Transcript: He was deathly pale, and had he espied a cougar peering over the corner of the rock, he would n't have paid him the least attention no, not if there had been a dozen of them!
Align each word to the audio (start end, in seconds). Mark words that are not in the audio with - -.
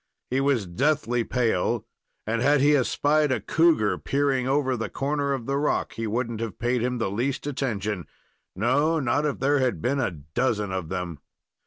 He 0.31 0.41
was 0.41 0.65
deathly 0.65 1.23
pale, 1.23 1.85
and 2.25 2.41
had 2.41 2.59
he 2.59 2.75
espied 2.75 3.31
a 3.31 3.39
cougar 3.39 3.99
peering 3.99 4.47
over 4.47 4.75
the 4.75 4.89
corner 4.89 5.31
of 5.31 5.45
the 5.45 5.57
rock, 5.59 5.93
he 5.93 6.07
would 6.07 6.31
n't 6.31 6.39
have 6.39 6.57
paid 6.57 6.81
him 6.81 6.97
the 6.97 7.11
least 7.11 7.45
attention 7.45 8.07
no, 8.55 8.99
not 8.99 9.27
if 9.27 9.39
there 9.39 9.59
had 9.59 9.79
been 9.79 9.99
a 9.99 10.09
dozen 10.09 10.71
of 10.71 10.89
them! 10.89 11.19